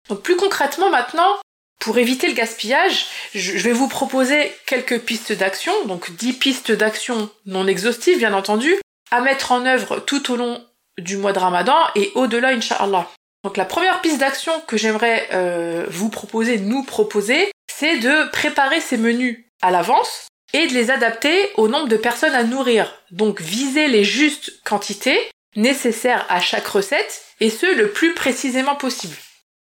Donc 0.09 0.21
plus 0.21 0.35
concrètement 0.35 0.89
maintenant, 0.89 1.37
pour 1.79 1.97
éviter 1.97 2.27
le 2.27 2.33
gaspillage, 2.33 3.05
je 3.33 3.57
vais 3.59 3.71
vous 3.71 3.87
proposer 3.87 4.51
quelques 4.65 4.99
pistes 4.99 5.31
d'action, 5.31 5.73
donc 5.85 6.11
10 6.11 6.33
pistes 6.33 6.71
d'action 6.71 7.29
non 7.45 7.67
exhaustives 7.67 8.17
bien 8.17 8.33
entendu, 8.33 8.75
à 9.11 9.21
mettre 9.21 9.51
en 9.51 9.65
œuvre 9.65 9.99
tout 9.99 10.31
au 10.31 10.35
long 10.35 10.63
du 10.97 11.17
mois 11.17 11.33
de 11.33 11.39
Ramadan 11.39 11.77
et 11.95 12.11
au-delà, 12.15 12.49
Inch'Allah. 12.49 13.07
Donc 13.43 13.57
la 13.57 13.65
première 13.65 14.01
piste 14.01 14.17
d'action 14.17 14.51
que 14.67 14.77
j'aimerais 14.77 15.29
euh, 15.31 15.85
vous 15.89 16.09
proposer, 16.09 16.57
nous 16.57 16.83
proposer, 16.83 17.51
c'est 17.71 17.99
de 17.99 18.29
préparer 18.31 18.81
ces 18.81 18.97
menus 18.97 19.45
à 19.61 19.71
l'avance 19.71 20.27
et 20.53 20.67
de 20.67 20.73
les 20.73 20.89
adapter 20.89 21.51
au 21.55 21.67
nombre 21.67 21.87
de 21.87 21.97
personnes 21.97 22.33
à 22.33 22.43
nourrir. 22.43 22.93
Donc 23.11 23.39
viser 23.39 23.87
les 23.87 24.03
justes 24.03 24.61
quantités 24.63 25.19
nécessaires 25.55 26.25
à 26.29 26.39
chaque 26.39 26.67
recette 26.67 27.23
et 27.39 27.49
ce 27.49 27.65
le 27.75 27.91
plus 27.91 28.13
précisément 28.13 28.75
possible. 28.75 29.15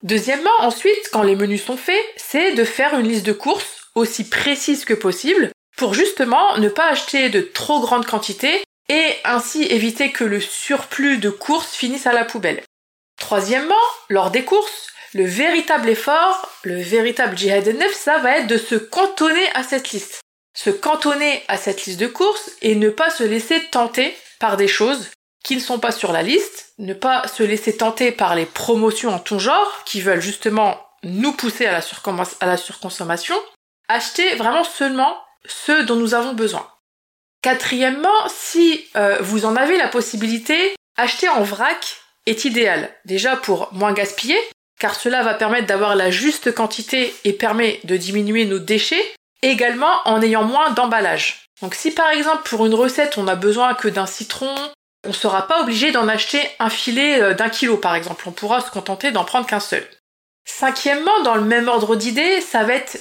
Deuxièmement, 0.04 0.50
ensuite, 0.60 1.10
quand 1.12 1.24
les 1.24 1.36
menus 1.36 1.64
sont 1.64 1.78
faits, 1.78 2.04
c'est 2.18 2.54
de 2.54 2.64
faire 2.64 2.98
une 2.98 3.08
liste 3.08 3.26
de 3.26 3.34
courses 3.34 3.90
aussi 3.94 4.28
précise 4.28 4.86
que 4.86 4.94
possible 4.94 5.52
pour 5.78 5.94
justement 5.94 6.58
ne 6.58 6.70
pas 6.70 6.90
acheter 6.90 7.30
de 7.30 7.42
trop 7.42 7.82
grandes 7.82 8.06
quantités 8.06 8.64
et 8.90 9.14
ainsi 9.24 9.64
éviter 9.64 10.12
que 10.12 10.24
le 10.24 10.40
surplus 10.40 11.18
de 11.18 11.30
courses 11.30 11.74
finisse 11.74 12.08
à 12.08 12.14
la 12.14 12.26
poubelle. 12.26 12.64
Troisièmement, 13.20 13.76
lors 14.10 14.32
des 14.32 14.44
courses, 14.44 14.88
le 15.14 15.26
véritable 15.26 15.90
effort, 15.90 16.50
le 16.64 16.82
véritable 16.82 17.38
jihad 17.38 17.68
neuf, 17.68 17.94
ça 17.94 18.18
va 18.20 18.38
être 18.38 18.48
de 18.48 18.58
se 18.58 18.76
cantonner 18.76 19.48
à 19.54 19.64
cette 19.64 19.92
liste. 19.92 20.22
Se 20.58 20.70
cantonner 20.70 21.44
à 21.48 21.58
cette 21.58 21.86
liste 21.86 22.00
de 22.00 22.08
courses 22.08 22.52
et 22.62 22.76
ne 22.76 22.90
pas 22.90 23.10
se 23.10 23.24
laisser 23.24 23.62
tenter 23.72 24.16
par 24.40 24.58
des 24.58 24.68
choses 24.68 25.10
qui 25.44 25.56
ne 25.56 25.62
sont 25.62 25.80
pas 25.80 25.92
sur 25.92 26.12
la 26.12 26.22
liste, 26.22 26.74
ne 26.78 26.94
pas 26.94 27.28
se 27.28 27.44
laisser 27.44 27.76
tenter 27.76 28.12
par 28.12 28.36
les 28.36 28.46
promotions 28.46 29.14
en 29.14 29.20
tout 29.20 29.40
genre 29.40 29.84
qui 29.86 30.02
veulent 30.02 30.22
justement 30.22 30.80
nous 31.04 31.34
pousser 31.34 31.66
à 31.66 31.82
la, 32.42 32.58
surconsommation, 32.58 33.36
acheter 33.88 34.36
vraiment 34.36 34.64
seulement 34.64 35.18
ce 35.46 35.84
dont 35.84 35.96
nous 35.96 36.14
avons 36.14 36.34
besoin. 36.34 36.68
Quatrièmement, 37.42 38.28
si 38.28 38.86
euh, 38.96 39.18
vous 39.22 39.46
en 39.46 39.56
avez 39.56 39.78
la 39.78 39.88
possibilité, 39.88 40.76
acheter 40.96 41.28
en 41.28 41.42
vrac 41.42 41.98
est 42.28 42.46
idéal. 42.46 42.94
Déjà 43.06 43.36
pour 43.36 43.70
moins 43.74 43.94
gaspiller, 43.94 44.38
car 44.80 44.96
cela 44.96 45.24
va 45.24 45.34
permettre 45.34 45.66
d'avoir 45.66 45.96
la 45.96 46.12
juste 46.12 46.54
quantité 46.54 47.16
et 47.24 47.34
permet 47.34 47.80
de 47.84 47.98
diminuer 47.98 48.46
nos 48.46 48.60
déchets, 48.60 49.04
également 49.42 50.02
en 50.06 50.22
ayant 50.22 50.44
moins 50.44 50.70
d'emballage. 50.72 51.48
Donc 51.64 51.74
si 51.74 51.92
par 51.92 52.10
exemple 52.10 52.48
pour 52.48 52.66
une 52.66 52.74
recette 52.74 53.18
on 53.18 53.28
a 53.28 53.36
besoin 53.36 53.74
que 53.74 53.88
d'un 53.88 54.06
citron, 54.06 54.54
on 55.06 55.10
ne 55.10 55.14
sera 55.14 55.48
pas 55.48 55.62
obligé 55.62 55.92
d'en 55.92 56.08
acheter 56.08 56.42
un 56.60 56.70
filet 56.70 57.22
euh, 57.22 57.34
d'un 57.34 57.50
kilo 57.50 57.78
par 57.78 57.96
exemple, 57.96 58.24
on 58.28 58.32
pourra 58.32 58.62
se 58.62 58.72
contenter 58.72 59.12
d'en 59.12 59.24
prendre 59.24 59.48
qu'un 59.48 59.60
seul. 59.60 59.86
Cinquièmement, 60.46 61.22
dans 61.24 61.36
le 61.36 61.42
même 61.42 61.68
ordre 61.68 61.96
d'idée, 61.96 62.42
ça 62.42 62.64
va 62.64 62.74
être 62.74 63.00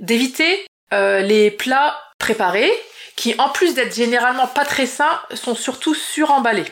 d'éviter 0.00 0.66
euh, 0.92 1.20
les 1.20 1.50
plats 1.50 2.00
préparés, 2.18 2.72
qui 3.16 3.34
en 3.38 3.48
plus 3.48 3.74
d'être 3.74 3.94
généralement 3.94 4.46
pas 4.46 4.64
très 4.64 4.86
sains, 4.86 5.20
sont 5.34 5.54
surtout 5.54 5.94
suremballés. 5.94 6.66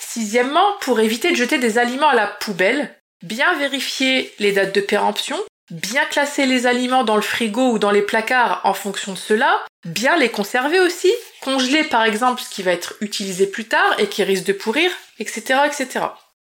Sixièmement, 0.00 0.72
pour 0.80 1.00
éviter 1.00 1.30
de 1.30 1.36
jeter 1.36 1.58
des 1.58 1.78
aliments 1.78 2.08
à 2.08 2.14
la 2.14 2.26
poubelle, 2.26 2.96
bien 3.22 3.52
vérifier 3.54 4.32
les 4.38 4.52
dates 4.52 4.74
de 4.74 4.80
péremption, 4.80 5.36
bien 5.70 6.04
classer 6.06 6.46
les 6.46 6.66
aliments 6.66 7.04
dans 7.04 7.16
le 7.16 7.22
frigo 7.22 7.72
ou 7.72 7.78
dans 7.78 7.90
les 7.90 8.02
placards 8.02 8.60
en 8.64 8.74
fonction 8.74 9.12
de 9.12 9.18
cela, 9.18 9.64
bien 9.84 10.16
les 10.16 10.30
conserver 10.30 10.80
aussi, 10.80 11.12
congeler 11.40 11.84
par 11.84 12.04
exemple 12.04 12.42
ce 12.42 12.50
qui 12.50 12.62
va 12.62 12.72
être 12.72 12.94
utilisé 13.00 13.46
plus 13.46 13.66
tard 13.66 13.98
et 13.98 14.08
qui 14.08 14.22
risque 14.22 14.44
de 14.44 14.52
pourrir, 14.52 14.90
etc. 15.18 15.60
etc. 15.66 16.06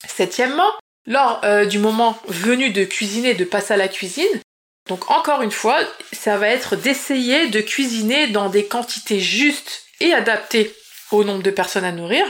Septièmement, 0.06 0.70
lors 1.06 1.40
euh, 1.44 1.64
du 1.64 1.78
moment 1.78 2.18
venu 2.28 2.70
de 2.70 2.84
cuisiner, 2.84 3.34
de 3.34 3.44
passer 3.44 3.74
à 3.74 3.76
la 3.76 3.88
cuisine, 3.88 4.40
donc 4.88 5.10
encore 5.10 5.42
une 5.42 5.50
fois, 5.50 5.78
ça 6.12 6.36
va 6.36 6.48
être 6.48 6.76
d'essayer 6.76 7.48
de 7.48 7.60
cuisiner 7.60 8.28
dans 8.28 8.48
des 8.48 8.66
quantités 8.66 9.20
justes 9.20 9.84
et 10.00 10.12
adaptées 10.12 10.74
au 11.10 11.24
nombre 11.24 11.42
de 11.42 11.50
personnes 11.50 11.84
à 11.84 11.92
nourrir. 11.92 12.24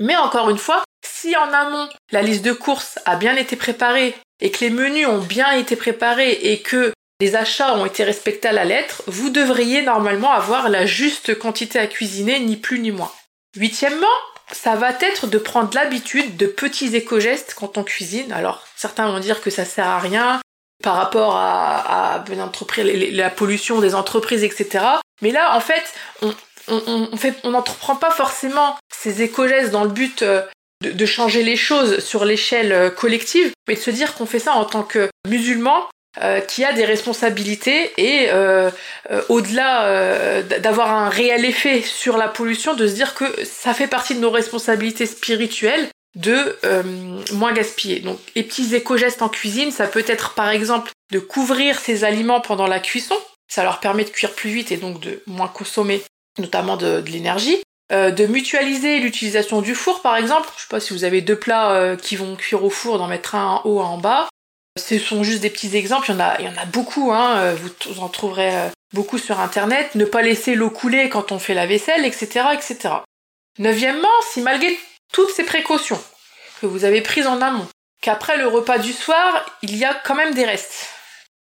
Mais 0.00 0.16
encore 0.16 0.50
une 0.50 0.58
fois, 0.58 0.82
si 1.06 1.36
en 1.36 1.52
amont 1.52 1.88
la 2.10 2.22
liste 2.22 2.44
de 2.44 2.52
courses 2.52 2.98
a 3.04 3.16
bien 3.16 3.36
été 3.36 3.56
préparée 3.56 4.14
et 4.40 4.50
que 4.50 4.60
les 4.60 4.70
menus 4.70 5.06
ont 5.06 5.18
bien 5.18 5.52
été 5.52 5.76
préparés 5.76 6.32
et 6.32 6.60
que 6.60 6.92
les 7.20 7.36
achats 7.36 7.74
ont 7.76 7.86
été 7.86 8.04
respectés 8.04 8.48
à 8.48 8.52
la 8.52 8.64
lettre, 8.64 9.02
vous 9.06 9.30
devriez 9.30 9.82
normalement 9.82 10.32
avoir 10.32 10.68
la 10.68 10.84
juste 10.84 11.38
quantité 11.38 11.78
à 11.78 11.86
cuisiner, 11.86 12.40
ni 12.40 12.56
plus 12.56 12.80
ni 12.80 12.90
moins. 12.90 13.12
Huitièmement, 13.56 14.06
ça 14.52 14.74
va 14.74 14.90
être 15.00 15.26
de 15.26 15.38
prendre 15.38 15.74
l'habitude 15.74 16.36
de 16.36 16.46
petits 16.46 16.94
éco-gestes 16.94 17.54
quand 17.54 17.78
on 17.78 17.84
cuisine. 17.84 18.32
Alors, 18.32 18.66
certains 18.76 19.06
vont 19.06 19.20
dire 19.20 19.40
que 19.40 19.50
ça 19.50 19.64
sert 19.64 19.86
à 19.86 20.00
rien, 20.00 20.40
par 20.82 20.96
rapport 20.96 21.36
à, 21.36 22.24
la 22.28 23.30
pollution 23.30 23.80
des 23.80 23.94
entreprises, 23.94 24.44
etc. 24.44 24.84
Mais 25.22 25.30
là, 25.30 25.56
en 25.56 25.60
fait, 25.60 25.82
on, 26.20 26.34
on, 26.68 27.16
fait, 27.16 27.34
on 27.44 27.50
n'entreprend 27.50 27.96
pas 27.96 28.10
forcément 28.10 28.76
ces 28.92 29.22
éco-gestes 29.22 29.70
dans 29.70 29.84
le 29.84 29.90
but 29.90 30.22
euh, 30.84 30.92
de, 30.92 31.06
changer 31.06 31.42
les 31.42 31.56
choses 31.56 31.98
sur 32.00 32.24
l'échelle 32.24 32.72
euh, 32.72 32.90
collective, 32.90 33.52
mais 33.68 33.74
de 33.74 33.80
se 33.80 33.90
dire 33.90 34.14
qu'on 34.14 34.26
fait 34.26 34.38
ça 34.38 34.54
en 34.54 34.64
tant 34.64 34.82
que 34.82 35.08
musulman 35.28 35.88
euh, 36.22 36.40
qui 36.40 36.64
a 36.64 36.72
des 36.72 36.84
responsabilités 36.84 37.92
et 37.98 38.30
au-delà 39.28 40.42
d'avoir 40.42 40.92
un 40.92 41.08
réel 41.08 41.44
effet 41.44 41.82
sur 41.82 42.16
la 42.16 42.28
pollution, 42.28 42.74
de 42.74 42.86
se 42.86 42.94
dire 42.94 43.14
que 43.14 43.24
ça 43.44 43.74
fait 43.74 43.88
partie 43.88 44.14
de 44.14 44.20
nos 44.20 44.30
responsabilités 44.30 45.06
spirituelles 45.06 45.88
de 46.14 46.56
euh, 46.64 46.82
moins 47.32 47.52
gaspiller. 47.52 48.00
Donc 48.00 48.18
les 48.34 48.42
petits 48.42 48.74
éco-gestes 48.74 49.22
en 49.22 49.28
cuisine, 49.28 49.70
ça 49.70 49.86
peut 49.86 50.04
être 50.06 50.34
par 50.34 50.50
exemple 50.50 50.90
de 51.12 51.18
couvrir 51.18 51.78
ses 51.78 52.04
aliments 52.04 52.40
pendant 52.40 52.66
la 52.66 52.80
cuisson, 52.80 53.16
ça 53.48 53.62
leur 53.62 53.80
permet 53.80 54.04
de 54.04 54.10
cuire 54.10 54.32
plus 54.32 54.50
vite 54.50 54.72
et 54.72 54.76
donc 54.76 55.00
de 55.00 55.22
moins 55.26 55.48
consommer 55.48 56.02
notamment 56.38 56.76
de, 56.76 57.02
l'énergie. 57.06 57.58
Euh, 57.92 58.10
de 58.10 58.26
mutualiser 58.26 58.98
l'utilisation 59.00 59.60
du 59.60 59.74
four 59.74 60.00
par 60.00 60.16
exemple. 60.16 60.48
Je 60.56 60.62
sais 60.62 60.68
pas 60.68 60.80
si 60.80 60.94
vous 60.94 61.04
avez 61.04 61.20
deux 61.20 61.38
plats 61.38 61.72
euh, 61.72 61.96
qui 61.96 62.16
vont 62.16 62.34
cuire 62.36 62.64
au 62.64 62.70
four, 62.70 62.98
d'en 62.98 63.06
mettre 63.06 63.34
un 63.34 63.46
en 63.46 63.62
haut, 63.64 63.80
un 63.80 63.86
en 63.86 63.98
bas. 63.98 64.28
Ce 64.78 64.98
sont 64.98 65.22
juste 65.22 65.40
des 65.40 65.50
petits 65.50 65.76
exemples, 65.76 66.10
il 66.10 66.44
y 66.44 66.48
en 66.48 66.56
a, 66.56 66.64
beaucoup, 66.64 67.12
hein. 67.12 67.54
vous 67.54 68.00
en 68.00 68.08
trouverez 68.08 68.52
beaucoup 68.92 69.18
sur 69.18 69.38
internet. 69.38 69.94
Ne 69.94 70.04
pas 70.04 70.20
laisser 70.20 70.56
l'eau 70.56 70.70
couler 70.70 71.08
quand 71.08 71.30
on 71.30 71.38
fait 71.38 71.54
la 71.54 71.66
vaisselle, 71.66 72.04
etc. 72.04 72.46
etc. 72.54 72.94
Neuvièmement, 73.60 74.08
si 74.32 74.40
malgré 74.40 74.76
toutes 75.12 75.30
ces 75.30 75.44
précautions 75.44 76.02
que 76.60 76.66
vous 76.66 76.84
avez 76.84 77.02
prises 77.02 77.28
en 77.28 77.40
amont, 77.40 77.68
qu'après 78.00 78.36
le 78.36 78.48
repas 78.48 78.78
du 78.78 78.92
soir, 78.92 79.46
il 79.62 79.76
y 79.76 79.84
a 79.84 79.94
quand 79.94 80.16
même 80.16 80.34
des 80.34 80.44
restes. 80.44 80.88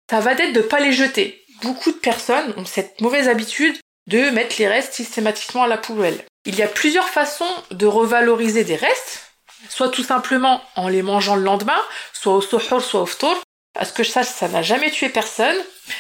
Ça 0.09 0.19
va 0.19 0.33
être 0.33 0.53
de 0.53 0.61
ne 0.61 0.65
pas 0.65 0.79
les 0.79 0.91
jeter. 0.91 1.45
Beaucoup 1.61 1.91
de 1.91 1.97
personnes 1.97 2.53
ont 2.57 2.65
cette 2.65 3.01
mauvaise 3.01 3.29
habitude 3.29 3.77
de 4.12 4.30
mettre 4.30 4.58
les 4.60 4.68
restes 4.68 4.94
systématiquement 4.94 5.63
à 5.63 5.68
la 5.68 5.77
poubelle. 5.77 6.24
Il 6.46 6.56
y 6.56 6.62
a 6.62 6.68
plusieurs 6.68 7.10
façons 7.10 7.51
de 7.72 7.88
revaloriser 7.88 8.63
des 8.63 8.75
restes, 8.75 9.32
soit 9.70 9.89
tout 9.89 10.03
simplement 10.03 10.62
en 10.75 10.88
les 10.88 11.01
mangeant 11.01 11.36
le 11.36 11.44
lendemain, 11.44 11.82
soit 12.13 12.36
au 12.36 12.41
sohor, 12.41 12.82
soit 12.82 13.01
au 13.01 13.06
ftour. 13.08 13.41
À 13.80 13.86
ce 13.86 13.94
que 13.94 14.03
je 14.03 14.12
sache, 14.12 14.27
ça 14.27 14.48
n'a 14.48 14.62
jamais 14.62 14.91
tué 14.91 15.10
personne. 15.10 15.58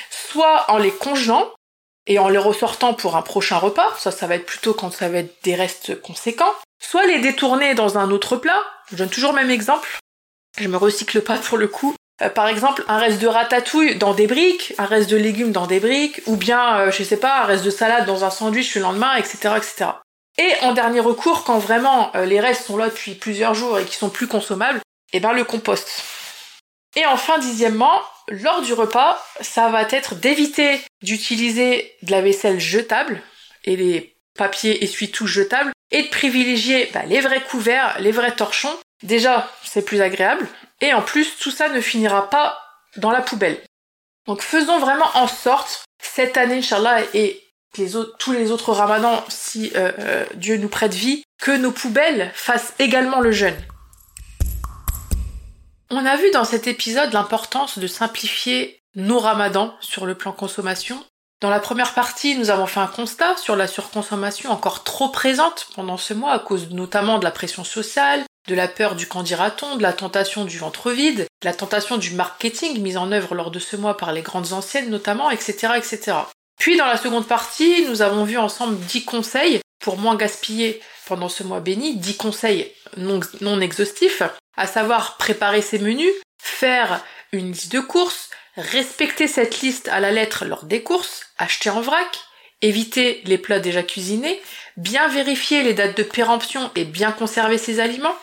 Soit 0.09 0.69
en 0.69 0.77
les 0.77 0.91
congelant 0.91 1.49
et 2.05 2.19
en 2.19 2.29
les 2.29 2.37
ressortant 2.37 2.93
pour 2.93 3.15
un 3.15 3.21
prochain 3.21 3.57
repas. 3.57 3.89
Ça, 3.97 4.11
ça 4.11 4.27
va 4.27 4.35
être 4.35 4.45
plutôt 4.45 4.73
quand 4.73 4.91
ça 4.91 5.09
va 5.09 5.19
être 5.19 5.43
des 5.43 5.55
restes 5.55 5.99
conséquents 6.01 6.53
soit 6.81 7.05
les 7.05 7.19
détourner 7.19 7.75
dans 7.75 7.97
un 7.97 8.11
autre 8.11 8.35
plat. 8.35 8.61
Je 8.91 8.97
donne 8.97 9.09
toujours 9.09 9.31
le 9.31 9.37
même 9.37 9.51
exemple. 9.51 9.99
Je 10.57 10.67
me 10.67 10.75
recycle 10.75 11.21
pas 11.21 11.37
pour 11.37 11.57
le 11.57 11.67
coup. 11.67 11.95
Euh, 12.21 12.29
par 12.29 12.47
exemple, 12.47 12.83
un 12.87 12.97
reste 12.97 13.21
de 13.21 13.27
ratatouille 13.27 13.95
dans 13.95 14.13
des 14.13 14.27
briques, 14.27 14.73
un 14.77 14.85
reste 14.85 15.09
de 15.09 15.17
légumes 15.17 15.51
dans 15.51 15.67
des 15.67 15.79
briques, 15.79 16.21
ou 16.27 16.35
bien, 16.35 16.79
euh, 16.79 16.91
je 16.91 17.03
sais 17.03 17.17
pas, 17.17 17.41
un 17.41 17.45
reste 17.45 17.63
de 17.63 17.69
salade 17.69 18.05
dans 18.05 18.23
un 18.23 18.29
sandwich 18.29 18.75
le 18.75 18.81
lendemain, 18.81 19.15
etc., 19.15 19.55
etc. 19.57 19.91
Et 20.37 20.51
en 20.61 20.73
dernier 20.73 20.99
recours, 20.99 21.43
quand 21.43 21.59
vraiment 21.59 22.15
euh, 22.15 22.25
les 22.25 22.39
restes 22.39 22.65
sont 22.65 22.77
là 22.77 22.89
depuis 22.89 23.15
plusieurs 23.15 23.53
jours 23.53 23.79
et 23.79 23.85
qui 23.85 23.95
sont 23.95 24.09
plus 24.09 24.27
consommables, 24.27 24.79
eh 25.13 25.19
ben 25.19 25.33
le 25.33 25.43
compost. 25.43 26.03
Et 26.95 27.05
enfin, 27.05 27.37
dixièmement, 27.39 28.01
lors 28.27 28.61
du 28.61 28.73
repas, 28.73 29.23
ça 29.41 29.69
va 29.69 29.83
être 29.83 30.15
d'éviter 30.15 30.79
d'utiliser 31.01 31.95
de 32.03 32.11
la 32.11 32.21
vaisselle 32.21 32.59
jetable 32.59 33.21
et 33.65 33.75
les 33.75 34.15
papiers 34.37 34.83
essuie-tout 34.83 35.27
jetables 35.27 35.71
et 35.91 36.03
de 36.03 36.07
privilégier 36.07 36.89
bah, 36.93 37.03
les 37.07 37.21
vrais 37.21 37.41
couverts, 37.41 37.97
les 37.99 38.11
vrais 38.11 38.35
torchons. 38.35 38.77
Déjà, 39.03 39.49
c'est 39.63 39.83
plus 39.83 40.01
agréable. 40.01 40.47
Et 40.81 40.93
en 40.93 41.01
plus, 41.01 41.37
tout 41.37 41.51
ça 41.51 41.69
ne 41.69 41.79
finira 41.79 42.29
pas 42.29 42.59
dans 42.97 43.11
la 43.11 43.21
poubelle. 43.21 43.61
Donc 44.27 44.41
faisons 44.41 44.79
vraiment 44.79 45.09
en 45.15 45.27
sorte, 45.27 45.85
cette 46.01 46.37
année, 46.37 46.57
Inch'Allah, 46.57 47.01
et 47.13 47.41
tous 48.19 48.31
les 48.33 48.51
autres 48.51 48.73
ramadans, 48.73 49.23
si 49.29 49.71
euh, 49.75 49.91
euh, 49.99 50.25
Dieu 50.35 50.57
nous 50.57 50.67
prête 50.67 50.93
vie, 50.93 51.23
que 51.41 51.51
nos 51.51 51.71
poubelles 51.71 52.31
fassent 52.33 52.73
également 52.79 53.19
le 53.19 53.31
jeûne. 53.31 53.57
On 55.89 56.05
a 56.05 56.17
vu 56.17 56.29
dans 56.31 56.43
cet 56.45 56.67
épisode 56.67 57.13
l'importance 57.13 57.77
de 57.77 57.87
simplifier 57.87 58.81
nos 58.95 59.19
ramadans 59.19 59.73
sur 59.79 60.05
le 60.05 60.15
plan 60.15 60.31
consommation. 60.31 61.03
Dans 61.41 61.49
la 61.49 61.59
première 61.59 61.93
partie, 61.93 62.37
nous 62.37 62.49
avons 62.49 62.67
fait 62.67 62.79
un 62.79 62.87
constat 62.87 63.35
sur 63.37 63.55
la 63.55 63.67
surconsommation 63.67 64.51
encore 64.51 64.83
trop 64.83 65.09
présente 65.09 65.67
pendant 65.75 65.97
ce 65.97 66.13
mois 66.13 66.33
à 66.33 66.39
cause 66.39 66.69
notamment 66.69 67.17
de 67.17 67.23
la 67.23 67.31
pression 67.31 67.63
sociale, 67.63 68.23
de 68.47 68.55
la 68.55 68.67
peur 68.67 68.95
du 68.95 69.07
qu'en 69.07 69.23
dira-t-on, 69.23 69.75
de 69.75 69.83
la 69.83 69.93
tentation 69.93 70.45
du 70.45 70.57
ventre 70.57 70.91
vide, 70.91 71.19
de 71.41 71.45
la 71.45 71.53
tentation 71.53 71.97
du 71.97 72.11
marketing 72.11 72.81
mis 72.81 72.97
en 72.97 73.11
œuvre 73.11 73.35
lors 73.35 73.51
de 73.51 73.59
ce 73.59 73.75
mois 73.75 73.97
par 73.97 74.13
les 74.13 74.21
grandes 74.21 74.53
anciennes 74.53 74.89
notamment, 74.89 75.29
etc., 75.29 75.73
etc. 75.77 76.17
Puis 76.59 76.77
dans 76.77 76.85
la 76.85 76.97
seconde 76.97 77.27
partie, 77.27 77.85
nous 77.87 78.01
avons 78.01 78.23
vu 78.23 78.37
ensemble 78.37 78.77
10 78.77 79.05
conseils 79.05 79.61
pour 79.79 79.97
moins 79.97 80.15
gaspiller 80.15 80.81
pendant 81.07 81.29
ce 81.29 81.43
mois 81.43 81.59
béni, 81.59 81.97
10 81.97 82.17
conseils 82.17 82.71
non, 82.97 83.19
non 83.41 83.59
exhaustifs, 83.61 84.23
à 84.55 84.67
savoir 84.67 85.17
préparer 85.17 85.61
ses 85.61 85.79
menus, 85.79 86.13
faire 86.41 87.03
une 87.31 87.51
liste 87.51 87.71
de 87.71 87.79
courses, 87.79 88.29
respecter 88.55 89.27
cette 89.27 89.61
liste 89.61 89.87
à 89.87 89.99
la 89.99 90.11
lettre 90.11 90.45
lors 90.45 90.65
des 90.65 90.83
courses, 90.83 91.25
acheter 91.37 91.69
en 91.69 91.81
vrac, 91.81 92.19
éviter 92.61 93.21
les 93.25 93.37
plats 93.37 93.59
déjà 93.59 93.83
cuisinés, 93.83 94.41
bien 94.77 95.07
vérifier 95.07 95.63
les 95.63 95.73
dates 95.73 95.97
de 95.97 96.03
péremption 96.03 96.69
et 96.75 96.85
bien 96.85 97.11
conserver 97.11 97.57
ses 97.57 97.79
aliments, 97.79 98.15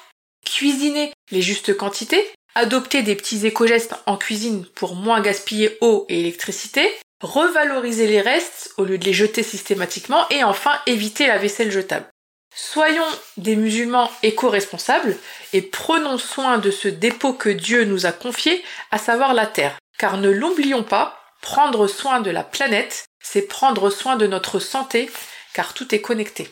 cuisiner 0.49 1.13
les 1.31 1.43
justes 1.43 1.77
quantités, 1.77 2.25
adopter 2.55 3.03
des 3.03 3.15
petits 3.15 3.47
éco-gestes 3.47 3.95
en 4.07 4.17
cuisine 4.17 4.65
pour 4.75 4.95
moins 4.95 5.21
gaspiller 5.21 5.77
eau 5.81 6.07
et 6.09 6.21
électricité, 6.21 6.91
revaloriser 7.21 8.07
les 8.07 8.21
restes 8.21 8.73
au 8.77 8.85
lieu 8.85 8.99
de 8.99 9.05
les 9.05 9.13
jeter 9.13 9.43
systématiquement 9.43 10.29
et 10.31 10.45
enfin 10.45 10.73
éviter 10.87 11.27
la 11.27 11.39
vaisselle 11.39 11.71
jetable. 11.71 12.07
Soyons 12.55 13.07
des 13.37 13.57
musulmans 13.57 14.11
éco-responsables 14.23 15.17
et 15.53 15.63
prenons 15.63 16.19
soin 16.19 16.59
de 16.59 16.71
ce 16.71 16.89
dépôt 16.89 17.33
que 17.33 17.51
Dieu 17.51 17.85
nous 17.85 18.07
a 18.07 18.13
confié, 18.13 18.65
à 18.91 18.99
savoir 18.99 19.35
la 19.35 19.47
terre. 19.47 19.77
Car 19.99 20.17
ne 20.17 20.31
l'oublions 20.31 20.83
pas, 20.83 21.21
prendre 21.41 21.87
soin 21.87 22.21
de 22.21 22.31
la 22.31 22.43
planète, 22.43 23.05
c'est 23.23 23.43
prendre 23.43 23.91
soin 23.91 24.17
de 24.17 24.27
notre 24.27 24.59
santé, 24.59 25.11
car 25.55 25.75
tout 25.75 25.95
est 25.95 26.01
connecté. 26.01 26.49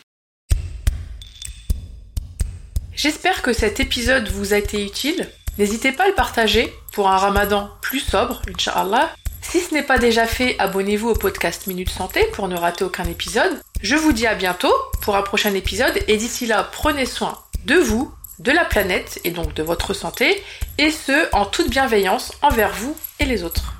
J'espère 2.97 3.43
que 3.43 3.53
cet 3.53 3.79
épisode 3.79 4.27
vous 4.29 4.55
a 4.55 4.57
été 4.57 4.83
utile. 4.83 5.29
N'hésitez 5.59 5.91
pas 5.91 6.05
à 6.05 6.07
le 6.07 6.15
partager 6.15 6.73
pour 6.93 7.07
un 7.09 7.17
ramadan 7.17 7.69
plus 7.79 7.99
sobre, 7.99 8.41
Inch'Allah. 8.49 9.13
Si 9.43 9.59
ce 9.59 9.71
n'est 9.71 9.83
pas 9.83 9.99
déjà 9.99 10.25
fait, 10.25 10.55
abonnez-vous 10.57 11.09
au 11.09 11.13
podcast 11.13 11.67
Minute 11.67 11.91
Santé 11.91 12.25
pour 12.33 12.47
ne 12.47 12.57
rater 12.57 12.83
aucun 12.83 13.03
épisode. 13.03 13.61
Je 13.83 13.95
vous 13.95 14.13
dis 14.13 14.25
à 14.25 14.33
bientôt 14.33 14.73
pour 15.03 15.15
un 15.15 15.21
prochain 15.21 15.53
épisode 15.53 16.03
et 16.07 16.17
d'ici 16.17 16.47
là, 16.47 16.67
prenez 16.71 17.05
soin 17.05 17.37
de 17.65 17.75
vous, 17.75 18.11
de 18.39 18.51
la 18.51 18.65
planète 18.65 19.19
et 19.23 19.29
donc 19.29 19.53
de 19.53 19.61
votre 19.61 19.93
santé, 19.93 20.43
et 20.79 20.89
ce, 20.89 21.35
en 21.35 21.45
toute 21.45 21.69
bienveillance 21.69 22.31
envers 22.41 22.73
vous 22.73 22.97
et 23.19 23.25
les 23.25 23.43
autres. 23.43 23.76